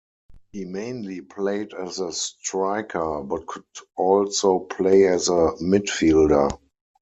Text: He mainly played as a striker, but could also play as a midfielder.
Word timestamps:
He 0.51 0.65
mainly 0.65 1.21
played 1.21 1.75
as 1.75 1.99
a 1.99 2.11
striker, 2.11 3.21
but 3.21 3.45
could 3.45 3.65
also 3.95 4.57
play 4.61 5.05
as 5.05 5.29
a 5.29 5.53
midfielder. 5.61 6.49